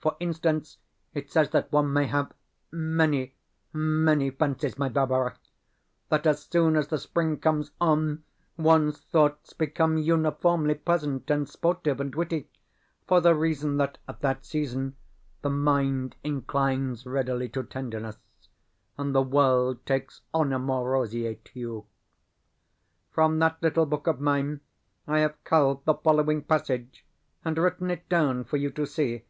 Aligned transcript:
For 0.00 0.16
instance, 0.18 0.78
it 1.14 1.30
says 1.30 1.50
that 1.50 1.70
one 1.70 1.92
may 1.92 2.06
have 2.08 2.32
many, 2.72 3.36
many 3.72 4.30
fancies, 4.32 4.76
my 4.76 4.88
Barbara 4.88 5.36
that 6.08 6.26
as 6.26 6.42
soon 6.42 6.74
as 6.74 6.88
the 6.88 6.98
spring 6.98 7.38
comes 7.38 7.70
on, 7.80 8.24
one's 8.58 8.98
thoughts 8.98 9.52
become 9.52 9.96
uniformly 9.96 10.74
pleasant 10.74 11.30
and 11.30 11.48
sportive 11.48 12.00
and 12.00 12.16
witty, 12.16 12.48
for 13.06 13.20
the 13.20 13.36
reason 13.36 13.76
that, 13.76 13.98
at 14.08 14.22
that 14.22 14.44
season, 14.44 14.96
the 15.42 15.50
mind 15.50 16.16
inclines 16.24 17.06
readily 17.06 17.48
to 17.50 17.62
tenderness, 17.62 18.16
and 18.98 19.14
the 19.14 19.22
world 19.22 19.86
takes 19.86 20.22
on 20.34 20.52
a 20.52 20.58
more 20.58 20.90
roseate 20.90 21.46
hue. 21.54 21.86
From 23.12 23.38
that 23.38 23.62
little 23.62 23.86
book 23.86 24.08
of 24.08 24.20
mine 24.20 24.62
I 25.06 25.20
have 25.20 25.44
culled 25.44 25.84
the 25.84 25.94
following 25.94 26.42
passage, 26.42 27.06
and 27.44 27.56
written 27.56 27.88
it 27.88 28.08
down 28.08 28.42
for 28.42 28.56
you 28.56 28.72
to 28.72 28.84
see. 28.84 29.22